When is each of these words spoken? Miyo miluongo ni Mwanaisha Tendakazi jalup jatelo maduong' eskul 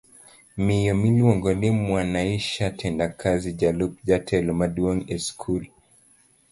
Miyo 0.63 0.93
miluongo 1.01 1.53
ni 1.53 1.71
Mwanaisha 1.71 2.71
Tendakazi 2.79 3.49
jalup 3.59 3.93
jatelo 4.07 4.51
maduong' 4.59 5.05
eskul 5.15 5.63